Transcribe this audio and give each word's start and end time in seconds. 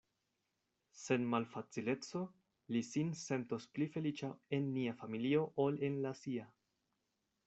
Sen 0.99 1.25
malfacileco 1.33 2.21
li 2.75 2.81
sin 2.87 3.11
sentos 3.19 3.67
pli 3.75 3.87
feliĉa 3.97 4.31
en 4.59 4.71
nia 4.79 4.95
familio 5.03 5.43
ol 5.67 5.77
en 5.89 6.01
la 6.07 6.15
sia. 6.23 6.47